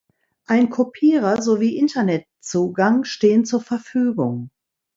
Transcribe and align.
Ein 0.47 0.71
Kopierer 0.71 1.43
sowie 1.43 1.77
Internetzugang 1.77 3.03
stehen 3.03 3.45
zur 3.45 3.61
Verfügung. 3.61 4.49